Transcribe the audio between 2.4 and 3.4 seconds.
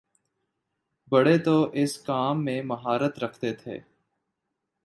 میں مہارت